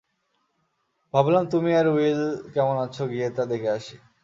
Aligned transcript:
ভাবলাম 1.13 1.43
তুমি 1.53 1.71
আর 1.79 1.87
উইল 1.87 2.21
কেমন 2.53 2.75
আছো 2.85 3.03
গিয়ে 3.11 3.27
তা 3.35 3.43
দেখি 3.51 3.69
আসি। 3.77 3.95